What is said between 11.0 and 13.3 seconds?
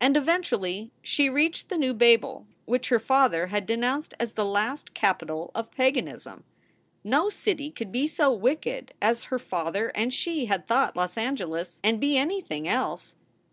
Angeles, and be anything else.